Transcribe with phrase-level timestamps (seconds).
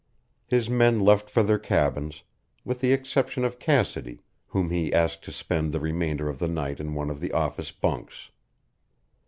[0.47, 2.23] His men left for their cabins,
[2.65, 6.79] with the exception of Cassidy, whom he asked to spend the remainder of the night
[6.79, 8.31] in one of the office bunks.